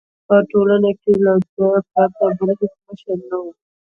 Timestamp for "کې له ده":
1.01-1.67